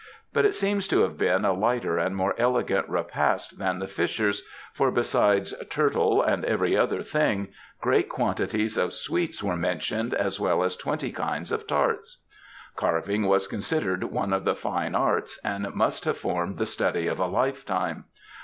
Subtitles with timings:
[0.33, 4.41] ''But it seems to have been a lighter and more elegant repast than the Fishers',
[4.73, 7.49] for besides ^Hiurtle and every other thing,"
[7.81, 12.23] great quantities of sweets were mentioned, as well as twenty kinds of tarts.
[12.75, 17.19] Carving was considered one of the fine arts, and must have formed the study of
[17.19, 18.05] a lifetime.